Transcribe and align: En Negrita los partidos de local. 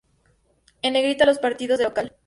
En 0.81 0.93
Negrita 0.93 1.27
los 1.27 1.37
partidos 1.37 1.77
de 1.77 1.83
local. 1.83 2.15